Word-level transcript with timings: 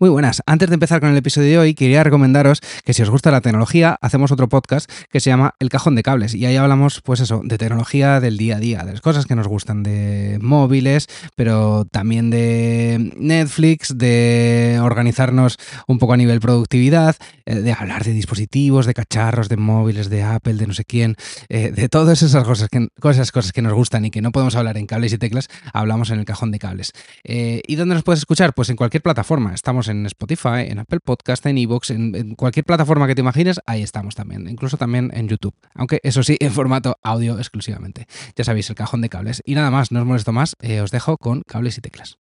Muy 0.00 0.10
buenas. 0.10 0.42
Antes 0.46 0.68
de 0.68 0.74
empezar 0.74 1.00
con 1.00 1.10
el 1.10 1.16
episodio 1.16 1.48
de 1.48 1.58
hoy, 1.58 1.74
quería 1.74 2.04
recomendaros 2.04 2.60
que 2.84 2.94
si 2.94 3.02
os 3.02 3.10
gusta 3.10 3.32
la 3.32 3.40
tecnología, 3.40 3.98
hacemos 4.00 4.30
otro 4.30 4.48
podcast 4.48 4.88
que 5.10 5.18
se 5.18 5.28
llama 5.28 5.56
El 5.58 5.70
Cajón 5.70 5.96
de 5.96 6.04
Cables. 6.04 6.36
Y 6.36 6.46
ahí 6.46 6.54
hablamos, 6.54 7.00
pues 7.00 7.18
eso, 7.18 7.40
de 7.42 7.58
tecnología 7.58 8.20
del 8.20 8.36
día 8.36 8.58
a 8.58 8.60
día, 8.60 8.84
de 8.84 8.92
las 8.92 9.00
cosas 9.00 9.26
que 9.26 9.34
nos 9.34 9.48
gustan, 9.48 9.82
de 9.82 10.38
móviles, 10.40 11.08
pero 11.34 11.84
también 11.84 12.30
de 12.30 13.12
Netflix, 13.16 13.98
de 13.98 14.78
organizarnos 14.80 15.58
un 15.88 15.98
poco 15.98 16.12
a 16.12 16.16
nivel 16.16 16.38
productividad, 16.38 17.16
eh, 17.44 17.56
de 17.56 17.72
hablar 17.72 18.04
de 18.04 18.12
dispositivos, 18.12 18.86
de 18.86 18.94
cacharros, 18.94 19.48
de 19.48 19.56
móviles, 19.56 20.08
de 20.10 20.22
Apple, 20.22 20.54
de 20.54 20.68
no 20.68 20.74
sé 20.74 20.84
quién, 20.84 21.16
eh, 21.48 21.72
de 21.72 21.88
todas 21.88 22.22
esas 22.22 22.44
cosas 22.44 22.68
que, 22.68 22.86
cosas, 23.00 23.32
cosas 23.32 23.52
que 23.52 23.62
nos 23.62 23.72
gustan 23.72 24.04
y 24.04 24.12
que 24.12 24.22
no 24.22 24.30
podemos 24.30 24.54
hablar 24.54 24.76
en 24.76 24.86
cables 24.86 25.12
y 25.12 25.18
teclas, 25.18 25.48
hablamos 25.72 26.10
en 26.10 26.20
el 26.20 26.24
Cajón 26.24 26.52
de 26.52 26.60
Cables. 26.60 26.92
Eh, 27.24 27.62
¿Y 27.66 27.74
dónde 27.74 27.96
nos 27.96 28.04
puedes 28.04 28.20
escuchar? 28.20 28.54
Pues 28.54 28.70
en 28.70 28.76
cualquier 28.76 29.02
plataforma. 29.02 29.52
Estamos 29.52 29.87
en 29.88 30.06
Spotify, 30.06 30.66
en 30.68 30.78
Apple 30.78 31.00
Podcast, 31.00 31.44
en 31.46 31.58
Evox, 31.58 31.90
en, 31.90 32.34
cualquier 32.34 32.64
plataforma 32.64 33.06
que 33.06 33.14
te 33.14 33.20
imagines, 33.20 33.60
ahí 33.66 33.82
estamos 33.82 34.14
también, 34.14 34.48
incluso 34.48 34.76
también 34.76 35.10
en 35.14 35.28
YouTube, 35.28 35.54
aunque 35.74 36.00
eso 36.02 36.22
sí, 36.22 36.36
en 36.40 36.52
formato 36.52 36.96
audio 37.02 37.38
exclusivamente. 37.38 38.06
Ya 38.36 38.44
sabéis, 38.44 38.70
el 38.70 38.76
cajón 38.76 39.00
de 39.00 39.08
cables. 39.08 39.42
Y 39.44 39.54
nada 39.54 39.70
más, 39.70 39.92
no 39.92 40.00
os 40.00 40.06
molesto 40.06 40.32
más, 40.32 40.56
eh, 40.60 40.80
os 40.80 40.90
dejo 40.90 41.16
con 41.16 41.42
cables 41.46 41.78
y 41.78 41.80
teclas. 41.80 42.18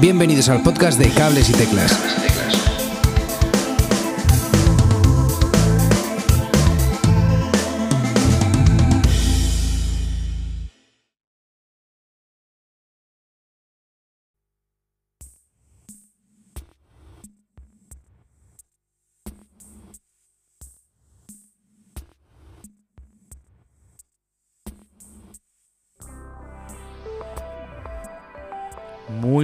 Bienvenidos 0.00 0.48
al 0.48 0.62
podcast 0.62 0.98
de 0.98 1.08
cables 1.10 1.48
y 1.50 1.52
teclas. 1.52 2.33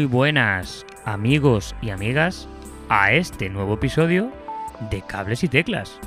Muy 0.01 0.07
buenas 0.07 0.87
amigos 1.05 1.77
y 1.83 1.91
amigas 1.91 2.49
a 2.89 3.13
este 3.13 3.51
nuevo 3.51 3.75
episodio 3.75 4.33
de 4.91 5.03
Cables 5.03 5.45
y 5.45 5.49
Teclas. 5.49 6.01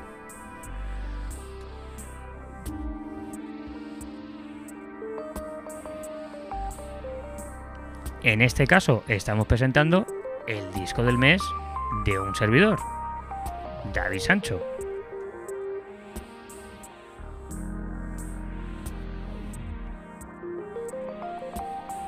En 8.23 8.41
este 8.41 8.65
caso 8.65 9.03
estamos 9.07 9.45
presentando 9.45 10.07
el 10.47 10.73
disco 10.73 11.03
del 11.03 11.19
mes 11.19 11.39
de 12.03 12.19
un 12.19 12.33
servidor, 12.33 12.79
David 13.93 14.21
Sancho. 14.21 14.59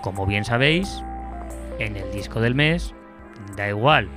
Como 0.02 0.26
bien 0.26 0.46
sabéis, 0.46 1.04
en 1.80 1.96
el 1.96 2.12
disco 2.12 2.40
del 2.42 2.56
mes 2.56 2.94
da 3.56 3.70
igual 3.70 4.10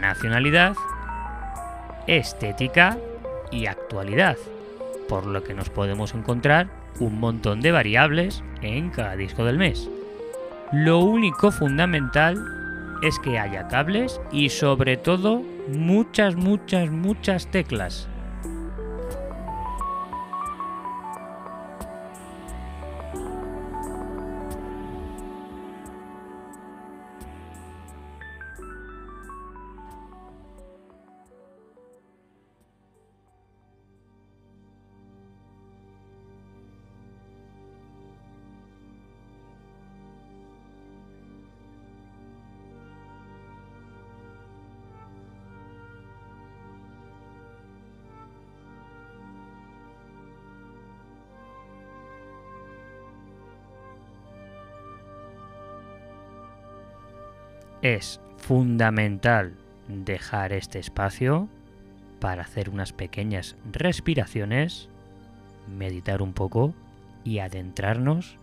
nacionalidad, 0.00 0.74
estética 2.06 2.98
y 3.50 3.66
actualidad, 3.66 4.36
por 5.08 5.26
lo 5.26 5.42
que 5.42 5.54
nos 5.54 5.70
podemos 5.70 6.14
encontrar 6.14 6.68
un 7.00 7.20
montón 7.20 7.60
de 7.60 7.72
variables 7.72 8.42
en 8.62 8.90
cada 8.90 9.16
disco 9.16 9.44
del 9.44 9.58
mes. 9.58 9.88
Lo 10.72 10.98
único 10.98 11.50
fundamental 11.50 12.36
es 13.02 13.18
que 13.18 13.38
haya 13.38 13.68
cables 13.68 14.20
y 14.32 14.48
sobre 14.50 14.96
todo 14.96 15.42
muchas, 15.68 16.36
muchas, 16.36 16.90
muchas 16.90 17.50
teclas. 17.50 18.08
Es 57.82 58.20
fundamental 58.36 59.54
dejar 59.88 60.52
este 60.52 60.78
espacio 60.78 61.48
para 62.20 62.42
hacer 62.42 62.70
unas 62.70 62.92
pequeñas 62.92 63.56
respiraciones, 63.72 64.88
meditar 65.68 66.22
un 66.22 66.32
poco 66.32 66.74
y 67.24 67.38
adentrarnos 67.38 68.38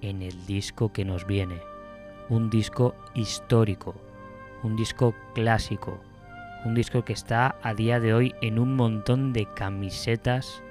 en 0.00 0.22
el 0.22 0.46
disco 0.46 0.92
que 0.92 1.04
nos 1.04 1.26
viene. 1.26 1.60
Un 2.28 2.48
disco 2.48 2.94
histórico, 3.14 3.94
un 4.62 4.76
disco 4.76 5.14
clásico, 5.34 6.00
un 6.64 6.74
disco 6.74 7.04
que 7.04 7.12
está 7.12 7.56
a 7.62 7.74
día 7.74 8.00
de 8.00 8.14
hoy 8.14 8.34
en 8.40 8.58
un 8.58 8.76
montón 8.76 9.32
de 9.32 9.46
camisetas, 9.54 10.62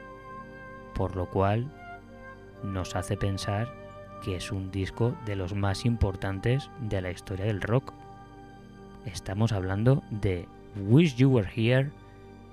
por 0.96 1.16
lo 1.16 1.30
cual 1.30 1.72
nos 2.64 2.96
hace 2.96 3.18
pensar 3.18 3.74
que 4.24 4.36
es 4.36 4.52
un 4.52 4.72
disco 4.72 5.16
de 5.25 5.36
los 5.36 5.53
más 5.53 5.86
importantes 5.86 6.69
de 6.80 7.02
la 7.02 7.12
historia 7.12 7.46
del 7.46 7.62
rock. 7.62 7.94
Estamos 9.06 9.52
hablando 9.52 10.04
de 10.10 10.46
Wish 10.88 11.16
You 11.16 11.30
Were 11.30 11.50
Here, 11.56 11.90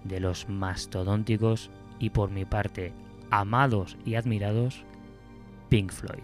de 0.05 0.21
los 0.21 0.49
mastodónticos 0.49 1.71
y 1.99 2.11
por 2.11 2.31
mi 2.31 2.45
parte 2.45 2.93
amados 3.31 3.97
y 4.05 4.15
admirados 4.15 4.85
Pink 5.69 5.91
Floyd. 5.91 6.23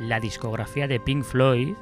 La 0.00 0.20
discografía 0.20 0.88
de 0.88 1.00
Pink 1.00 1.24
Floyd 1.24 1.74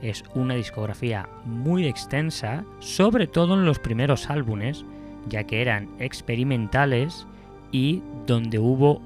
es 0.00 0.22
una 0.34 0.54
discografía 0.54 1.28
muy 1.44 1.86
extensa, 1.86 2.64
sobre 2.78 3.26
todo 3.26 3.54
en 3.54 3.64
los 3.64 3.78
primeros 3.78 4.30
álbumes, 4.30 4.84
ya 5.28 5.44
que 5.44 5.60
eran 5.60 5.88
experimentales 5.98 7.26
y 7.72 8.02
donde 8.26 8.58
hubo 8.58 9.00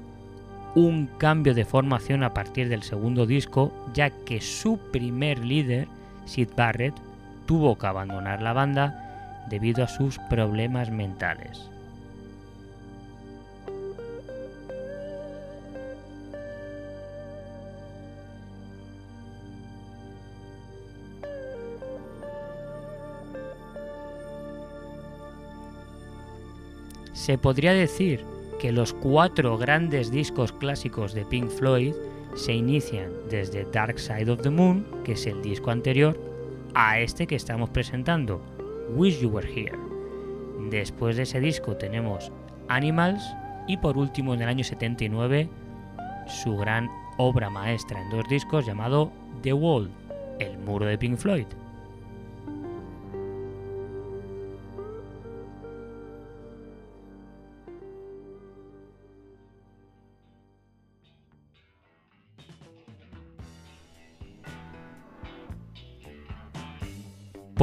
un 0.75 1.07
cambio 1.17 1.53
de 1.53 1.65
formación 1.65 2.23
a 2.23 2.33
partir 2.33 2.69
del 2.69 2.83
segundo 2.83 3.25
disco, 3.25 3.71
ya 3.93 4.09
que 4.09 4.41
su 4.41 4.77
primer 4.91 5.39
líder, 5.39 5.87
Sid 6.25 6.49
Barrett, 6.55 6.95
tuvo 7.45 7.77
que 7.77 7.87
abandonar 7.87 8.41
la 8.41 8.53
banda 8.53 9.45
debido 9.49 9.83
a 9.83 9.87
sus 9.87 10.17
problemas 10.29 10.89
mentales. 10.89 11.69
Se 27.13 27.37
podría 27.37 27.71
decir 27.73 28.32
que 28.63 28.71
los 28.71 28.93
cuatro 28.93 29.57
grandes 29.57 30.09
discos 30.09 30.53
clásicos 30.53 31.13
de 31.13 31.25
Pink 31.25 31.49
Floyd 31.49 31.93
se 32.33 32.53
inician 32.53 33.11
desde 33.29 33.65
Dark 33.65 33.99
Side 33.99 34.31
of 34.31 34.41
the 34.41 34.49
Moon, 34.49 34.85
que 35.03 35.11
es 35.11 35.27
el 35.27 35.41
disco 35.41 35.69
anterior, 35.69 36.17
a 36.73 36.97
este 37.01 37.27
que 37.27 37.35
estamos 37.35 37.69
presentando, 37.71 38.41
Wish 38.95 39.19
You 39.19 39.31
Were 39.31 39.53
Here. 39.53 39.77
Después 40.69 41.17
de 41.17 41.23
ese 41.23 41.41
disco 41.41 41.75
tenemos 41.75 42.31
Animals 42.69 43.21
y 43.67 43.75
por 43.75 43.97
último 43.97 44.33
en 44.33 44.43
el 44.43 44.47
año 44.47 44.63
79 44.63 45.49
su 46.27 46.55
gran 46.55 46.89
obra 47.17 47.49
maestra 47.49 48.01
en 48.01 48.11
dos 48.11 48.23
discos 48.29 48.65
llamado 48.65 49.11
The 49.41 49.51
Wall, 49.51 49.91
el 50.39 50.57
muro 50.59 50.85
de 50.85 50.97
Pink 50.97 51.17
Floyd. 51.17 51.47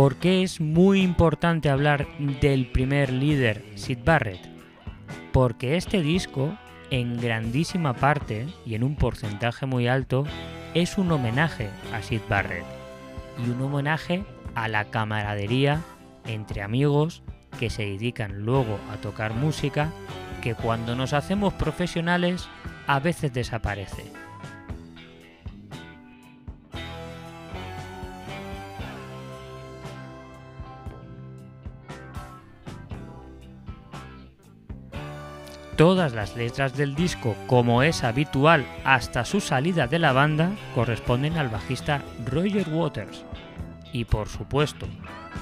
¿Por 0.00 0.16
qué 0.16 0.42
es 0.42 0.62
muy 0.62 1.02
importante 1.02 1.68
hablar 1.68 2.08
del 2.40 2.64
primer 2.72 3.12
líder, 3.12 3.62
Sid 3.74 3.98
Barrett? 4.02 4.40
Porque 5.30 5.76
este 5.76 6.00
disco, 6.00 6.56
en 6.90 7.20
grandísima 7.20 7.92
parte 7.92 8.46
y 8.64 8.76
en 8.76 8.82
un 8.82 8.96
porcentaje 8.96 9.66
muy 9.66 9.88
alto, 9.88 10.24
es 10.72 10.96
un 10.96 11.12
homenaje 11.12 11.68
a 11.92 12.00
Sid 12.00 12.22
Barrett 12.30 12.64
y 13.44 13.50
un 13.50 13.60
homenaje 13.60 14.24
a 14.54 14.68
la 14.68 14.86
camaradería 14.86 15.82
entre 16.24 16.62
amigos 16.62 17.22
que 17.58 17.68
se 17.68 17.82
dedican 17.82 18.40
luego 18.40 18.78
a 18.90 18.96
tocar 19.02 19.34
música 19.34 19.92
que 20.42 20.54
cuando 20.54 20.96
nos 20.96 21.12
hacemos 21.12 21.52
profesionales 21.52 22.48
a 22.86 23.00
veces 23.00 23.34
desaparece. 23.34 24.19
Todas 35.80 36.12
las 36.12 36.36
letras 36.36 36.76
del 36.76 36.94
disco, 36.94 37.34
como 37.46 37.82
es 37.82 38.04
habitual 38.04 38.66
hasta 38.84 39.24
su 39.24 39.40
salida 39.40 39.86
de 39.86 39.98
la 39.98 40.12
banda, 40.12 40.50
corresponden 40.74 41.38
al 41.38 41.48
bajista 41.48 42.02
Roger 42.26 42.68
Waters. 42.68 43.24
Y 43.90 44.04
por 44.04 44.28
supuesto, 44.28 44.86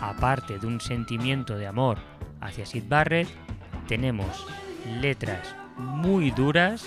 aparte 0.01 0.61
de 0.61 0.67
un 0.69 0.81
sentimiento 0.81 1.59
de 1.59 1.67
amor 1.67 1.99
hacia 2.41 2.67
Sid 2.67 2.85
Barrett, 2.87 3.27
tenemos 3.89 4.47
letras 5.01 5.57
muy 5.77 6.31
duras, 6.31 6.87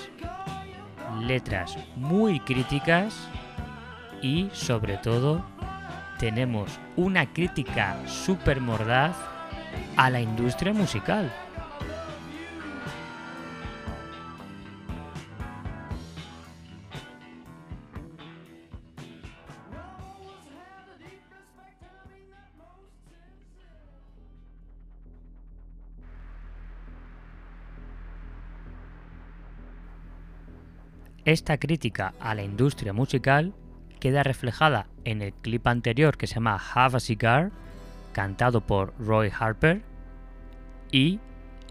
letras 1.19 1.77
muy 1.97 2.39
críticas 2.39 3.27
y 4.21 4.47
sobre 4.53 4.95
todo 4.95 5.43
tenemos 6.19 6.79
una 6.95 7.25
crítica 7.33 7.97
súper 8.07 8.61
mordaz 8.61 9.17
a 9.97 10.09
la 10.09 10.21
industria 10.21 10.71
musical. 10.71 11.29
Esta 31.23 31.57
crítica 31.57 32.15
a 32.19 32.33
la 32.33 32.41
industria 32.41 32.93
musical 32.93 33.53
queda 33.99 34.23
reflejada 34.23 34.87
en 35.05 35.21
el 35.21 35.33
clip 35.33 35.67
anterior 35.67 36.17
que 36.17 36.25
se 36.25 36.35
llama 36.35 36.59
Have 36.73 36.97
a 36.97 36.99
Cigar, 36.99 37.51
cantado 38.11 38.61
por 38.61 38.93
Roy 38.97 39.31
Harper, 39.37 39.83
y 40.91 41.19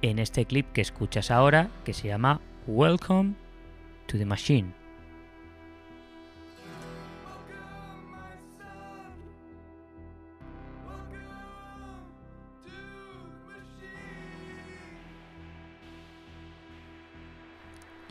en 0.03 0.21
este 0.21 0.45
clip 0.45 0.71
que 0.73 0.81
escuchas 0.81 1.33
ahora 1.33 1.69
que 1.85 1.95
se 1.95 2.07
llama 2.07 2.41
Welcome 2.69 3.35
to 4.07 4.17
the 4.19 4.25
Machine. 4.25 4.80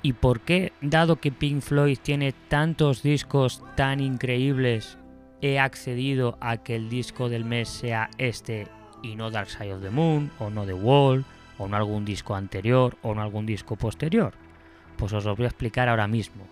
¿Y 0.02 0.14
por 0.14 0.40
qué, 0.42 0.72
dado 0.82 1.18
que 1.18 1.32
Pink 1.32 1.62
Floyd 1.62 1.98
tiene 2.02 2.32
tantos 2.32 3.04
discos 3.04 3.62
tan 3.76 4.00
increíbles, 4.00 4.98
he 5.42 5.60
accedido 5.60 6.38
a 6.40 6.58
que 6.58 6.76
el 6.76 6.90
disco 6.90 7.28
del 7.28 7.44
mes 7.44 7.68
sea 7.68 8.10
este 8.18 8.68
y 9.02 9.16
no 9.16 9.30
Dark 9.30 9.50
Side 9.50 9.74
of 9.74 9.82
the 9.82 9.90
Moon, 9.90 10.32
o 10.40 10.50
no 10.50 10.66
The 10.66 10.74
Wall, 10.74 11.26
o 11.58 11.68
no 11.68 11.76
algún 11.76 12.06
disco 12.06 12.36
anterior, 12.36 12.98
o 13.02 13.14
no 13.14 13.22
algún 13.22 13.46
disco 13.46 13.76
posterior? 13.76 14.34
Pues 14.98 15.12
os 15.14 15.26
lo 15.26 15.36
voy 15.36 15.46
a 15.46 15.50
explicar 15.50 15.90
ahora 15.90 16.08
mismo. 16.08 16.46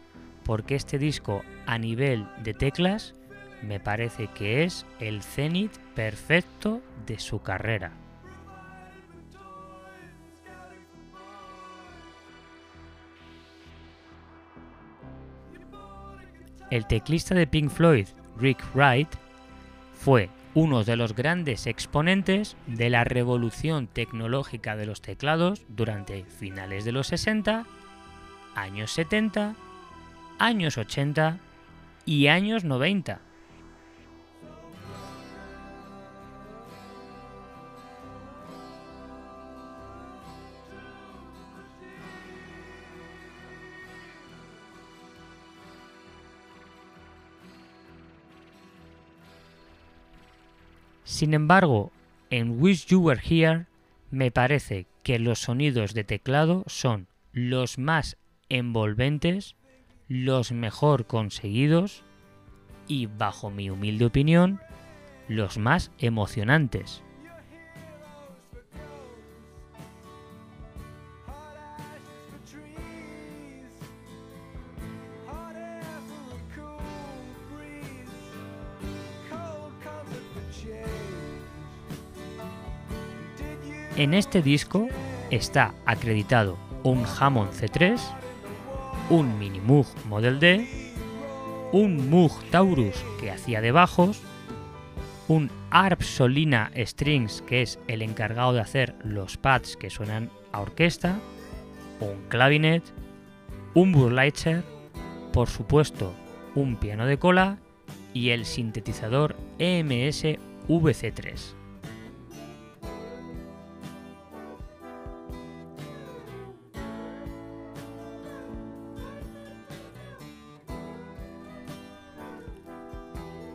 Porque 0.43 0.75
este 0.75 0.97
disco, 0.97 1.43
a 1.65 1.77
nivel 1.77 2.25
de 2.43 2.53
teclas, 2.53 3.13
me 3.61 3.79
parece 3.79 4.27
que 4.27 4.63
es 4.63 4.85
el 4.99 5.23
cenit 5.23 5.71
perfecto 5.95 6.81
de 7.05 7.19
su 7.19 7.41
carrera. 7.41 7.91
El 16.69 16.85
teclista 16.85 17.33
de 17.33 17.47
Pink 17.47 17.69
Floyd, 17.69 18.07
Rick 18.37 18.63
Wright, 18.73 19.07
fue 19.93 20.29
uno 20.53 20.83
de 20.83 20.97
los 20.97 21.15
grandes 21.15 21.67
exponentes 21.67 22.57
de 22.65 22.89
la 22.89 23.03
revolución 23.03 23.87
tecnológica 23.87 24.75
de 24.75 24.85
los 24.85 25.01
teclados 25.01 25.63
durante 25.69 26.25
finales 26.25 26.83
de 26.83 26.91
los 26.91 27.07
60, 27.07 27.65
años 28.55 28.91
70, 28.91 29.55
años 30.39 30.77
80 30.77 31.37
y 32.05 32.27
años 32.27 32.63
90. 32.63 33.21
Sin 51.17 51.33
embargo, 51.33 51.91
en 52.29 52.61
Wish 52.61 52.85
You 52.85 52.99
Were 52.99 53.19
Here 53.19 53.65
me 54.11 54.29
parece 54.29 54.85
que 55.01 55.17
los 55.17 55.39
sonidos 55.39 55.95
de 55.95 56.03
teclado 56.03 56.63
son 56.67 57.07
los 57.31 57.79
más 57.79 58.17
envolventes, 58.49 59.55
los 60.07 60.51
mejor 60.51 61.07
conseguidos 61.07 62.03
y, 62.87 63.07
bajo 63.07 63.49
mi 63.49 63.71
humilde 63.71 64.05
opinión, 64.05 64.61
los 65.27 65.57
más 65.57 65.91
emocionantes. 65.97 67.01
En 83.97 84.13
este 84.13 84.43
disco 84.43 84.87
está 85.31 85.73
acreditado 85.87 86.55
un 86.83 87.03
Hammond 87.19 87.51
C3, 87.51 87.99
un 89.09 89.39
Mini 89.39 89.59
Moog 89.59 89.87
Model 90.07 90.39
D, 90.39 90.67
un 91.71 92.07
Moog 92.07 92.31
Taurus 92.51 93.03
que 93.19 93.31
hacía 93.31 93.59
de 93.59 93.71
bajos, 93.71 94.21
un 95.27 95.49
Arp 95.71 96.03
Solina 96.03 96.71
Strings 96.77 97.41
que 97.41 97.63
es 97.63 97.79
el 97.87 98.03
encargado 98.03 98.53
de 98.53 98.61
hacer 98.61 98.93
los 99.03 99.37
pads 99.37 99.75
que 99.77 99.89
suenan 99.89 100.29
a 100.51 100.61
orquesta, 100.61 101.17
un 101.99 102.29
clavinet, 102.29 102.83
un 103.73 103.93
Burlitzer, 103.93 104.63
por 105.33 105.49
supuesto 105.49 106.13
un 106.53 106.75
piano 106.75 107.07
de 107.07 107.17
cola 107.17 107.57
y 108.13 108.29
el 108.29 108.45
sintetizador 108.45 109.35
EMS 109.57 110.37
VC3. 110.67 111.56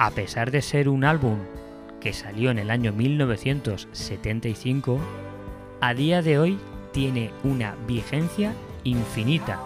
A 0.03 0.11
pesar 0.11 0.51
de 0.51 0.61
ser 0.63 0.89
un 0.89 1.05
álbum 1.05 1.39
que 2.01 2.13
salió 2.13 2.51
en 2.51 2.59
el 2.59 2.73
año 2.73 2.93
1975, 2.93 4.99
a 5.81 5.95
día 5.95 6.23
de 6.23 6.41
hoy 6.41 6.59
tiene 6.91 7.31
una 7.45 7.77
vigencia 7.87 8.53
infinita, 8.83 9.61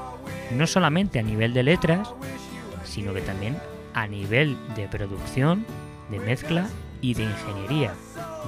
no 0.52 0.66
solamente 0.66 1.18
a 1.18 1.22
nivel 1.22 1.54
de 1.54 1.62
letras, 1.62 2.12
sino 2.84 3.14
que 3.14 3.22
también 3.22 3.56
a 3.94 4.06
nivel 4.08 4.58
de 4.74 4.86
producción, 4.88 5.64
de 6.10 6.20
mezcla 6.20 6.68
y 7.00 7.14
de 7.14 7.22
ingeniería, 7.22 7.94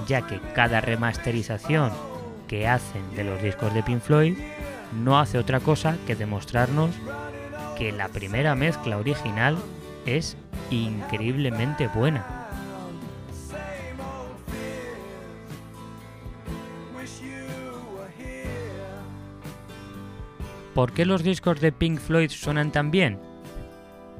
ya 0.07 0.27
que 0.27 0.41
cada 0.55 0.83
remasterización 0.83 1.91
que 2.49 2.69
hacen 2.69 3.01
de 3.17 3.25
los 3.25 3.43
discos 3.43 3.73
de 3.73 3.83
Pink 3.83 4.03
Floyd 4.03 4.37
no 5.03 5.19
hace 5.19 5.39
otra 5.39 5.61
cosa 5.61 5.97
que 6.07 6.17
demostrarnos 6.17 6.91
que 7.79 7.93
la 7.93 8.09
primera 8.09 8.55
mezcla 8.55 8.99
original 8.99 9.57
es 10.07 10.37
increíblemente 10.71 11.89
buena. 11.89 12.39
¿Por 20.75 20.93
qué 20.93 21.05
los 21.05 21.25
discos 21.25 21.61
de 21.61 21.73
Pink 21.73 21.99
Floyd 21.99 22.31
suenan 22.31 22.71
tan 22.71 22.93
bien? 22.93 23.19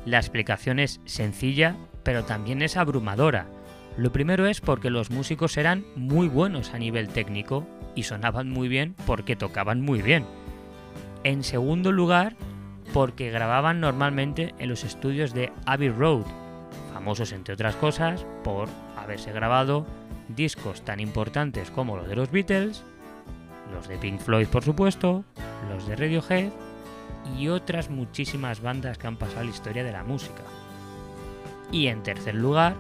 La 0.05 0.19
explicación 0.19 0.81
es 0.81 1.01
sencilla, 1.05 1.77
pero 2.03 2.25
también 2.25 2.63
es 2.63 2.77
abrumadora. 2.77 3.47
Lo 3.97 4.11
primero 4.11 4.47
es 4.47 4.61
porque 4.61 4.91
los 4.91 5.11
músicos 5.11 5.57
eran 5.57 5.85
muy 5.95 6.29
buenos 6.29 6.75
a 6.75 6.79
nivel 6.79 7.09
técnico 7.09 7.67
y 7.95 8.05
sonaban 8.05 8.51
muy 8.51 8.67
bien 8.67 8.97
porque 9.07 9.37
tocaban 9.37 9.81
muy 9.81 10.03
bien. 10.03 10.25
En 11.25 11.45
segundo 11.45 11.93
lugar, 11.93 12.35
porque 12.93 13.31
grababan 13.31 13.81
normalmente 13.81 14.55
en 14.59 14.69
los 14.69 14.85
estudios 14.85 15.35
de 15.35 15.53
Abbey 15.67 15.91
Road, 15.91 16.25
famosos 16.93 17.33
entre 17.33 17.55
otras 17.55 17.77
cosas 17.77 18.25
por 18.45 18.69
haberse 18.97 19.33
grabado 19.33 19.87
discos 20.29 20.83
tan 20.83 21.01
importantes 21.01 21.71
como 21.71 21.97
los 21.97 22.09
de 22.09 22.17
los 22.17 22.31
Beatles, 22.31 22.83
los 23.73 23.89
de 23.89 23.99
Pink 23.99 24.21
Floyd 24.21 24.49
por 24.49 24.65
supuesto, 24.65 25.25
los 25.71 25.87
de 25.87 25.97
Radiohead 25.97 26.51
y 27.39 27.49
otras 27.49 27.91
muchísimas 27.91 28.61
bandas 28.61 28.99
que 28.99 29.07
han 29.07 29.17
pasado 29.17 29.45
la 29.45 29.51
historia 29.51 29.85
de 29.85 29.93
la 29.93 30.05
música. 30.05 30.43
Y 31.71 31.89
en 31.89 32.03
tercer 32.03 32.35
lugar, 32.35 32.77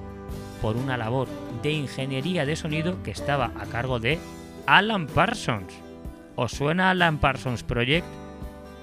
por 0.63 0.77
una 0.77 0.97
labor 0.97 1.29
de 1.63 1.73
ingeniería 1.73 2.47
de 2.47 2.57
sonido 2.57 3.03
que 3.03 3.11
estaba 3.11 3.53
a 3.59 3.67
cargo 3.67 4.01
de 4.01 4.19
Alan 4.67 5.07
Parsons. 5.07 5.73
¿Os 6.37 6.53
suena 6.53 6.91
Alan 6.91 7.19
Parsons 7.19 7.63
Project? 7.63 8.07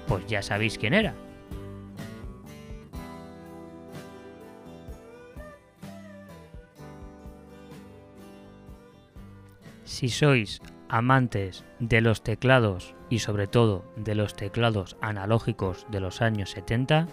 Pues 0.06 0.26
ya 0.26 0.42
sabéis 0.42 0.78
quién 0.78 0.94
era. 0.94 1.14
Si 9.84 10.08
sois 10.08 10.60
amantes 10.88 11.64
de 11.78 12.00
los 12.00 12.22
teclados 12.22 12.94
y 13.08 13.20
sobre 13.20 13.46
todo 13.46 13.84
de 13.96 14.14
los 14.14 14.34
teclados 14.34 14.96
analógicos 15.00 15.86
de 15.90 16.00
los 16.00 16.22
años 16.22 16.50
70, 16.50 17.08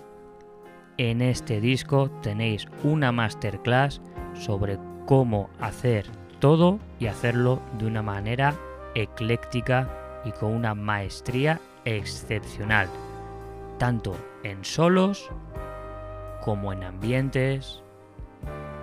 en 0.98 1.22
este 1.22 1.62
disco 1.62 2.12
tenéis 2.22 2.68
una 2.84 3.12
masterclass 3.12 4.02
sobre 4.34 4.78
cómo 5.06 5.50
hacer 5.60 6.06
todo 6.40 6.80
y 7.00 7.08
hacerlo 7.08 7.62
de 7.78 7.86
una 7.88 8.02
manera 8.02 8.56
ecléctica 8.96 10.22
y 10.26 10.32
con 10.32 10.54
una 10.54 10.76
maestría 10.76 11.60
excepcional, 11.86 12.88
tanto 13.78 14.16
en 14.44 14.64
solos 14.64 15.30
como 16.42 16.74
en 16.74 16.84
ambientes, 16.84 17.82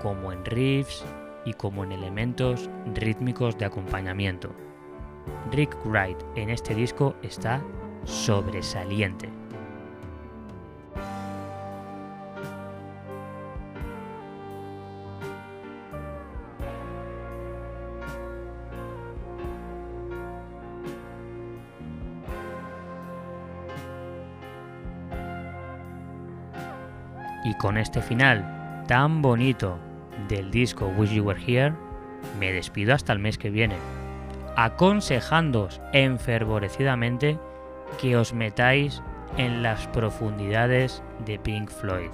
como 0.02 0.32
en 0.32 0.44
riffs 0.44 1.04
y 1.44 1.52
como 1.52 1.84
en 1.84 1.92
elementos 1.92 2.68
rítmicos 2.94 3.56
de 3.58 3.66
acompañamiento. 3.66 4.50
Rick 5.50 5.76
Wright 5.84 6.18
en 6.36 6.50
este 6.50 6.74
disco 6.74 7.14
está 7.22 7.62
sobresaliente. 8.04 9.28
Con 27.60 27.76
este 27.76 28.00
final 28.00 28.84
tan 28.88 29.20
bonito 29.20 29.78
del 30.28 30.50
disco 30.50 30.86
Wish 30.96 31.12
You 31.12 31.24
Were 31.24 31.40
Here, 31.46 31.74
me 32.38 32.52
despido 32.52 32.94
hasta 32.94 33.12
el 33.12 33.18
mes 33.18 33.36
que 33.36 33.50
viene, 33.50 33.76
aconsejándoos 34.56 35.78
enfervorecidamente 35.92 37.38
que 38.00 38.16
os 38.16 38.32
metáis 38.32 39.02
en 39.36 39.62
las 39.62 39.86
profundidades 39.88 41.02
de 41.26 41.38
Pink 41.38 41.68
Floyd. 41.68 42.08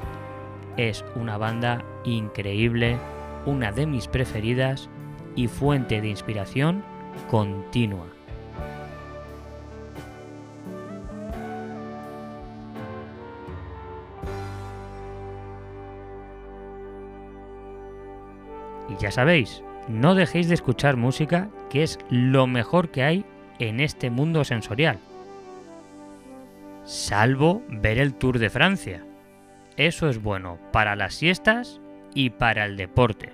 Es 0.77 1.05
una 1.15 1.39
banda 1.39 1.85
increíble, 2.05 2.99
una 3.47 3.71
de 3.71 3.87
mis 3.87 4.09
preferidas 4.09 4.91
y 5.37 5.47
fuente 5.47 6.01
de 6.01 6.09
inspiración 6.09 6.83
continua. 7.31 8.16
Y 18.89 19.01
ya 19.01 19.11
sabéis, 19.11 19.63
no 19.89 20.15
dejéis 20.15 20.49
de 20.49 20.55
escuchar 20.55 20.97
música, 20.97 21.49
que 21.71 21.83
es 21.83 21.99
lo 22.11 22.47
mejor 22.47 22.91
que 22.91 23.03
hay 23.03 23.25
en 23.59 23.81
este 23.81 24.11
mundo 24.11 24.45
sensorial. 24.45 24.99
Salvo 26.85 27.63
ver 27.69 27.99
el 27.99 28.15
Tour 28.15 28.39
de 28.39 28.51
Francia. 28.51 29.05
Eso 29.77 30.09
es 30.09 30.23
bueno 30.23 30.59
para 30.73 30.97
las 30.97 31.15
siestas 31.15 31.81
y 32.15 32.31
para 32.31 32.65
el 32.65 32.77
deporte. 32.77 33.33